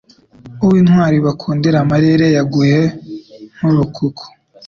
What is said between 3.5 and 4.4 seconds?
mu rukuko;